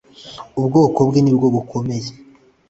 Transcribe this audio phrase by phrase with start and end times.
[0.59, 2.09] Ubwoko bwe nibwo bukomeye.